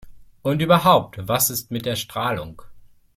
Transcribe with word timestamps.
Und 0.41 0.63
überhaupt: 0.63 1.19
Was 1.27 1.51
ist 1.51 1.69
mit 1.69 1.85
der 1.85 1.95
Strahlung? 1.95 2.63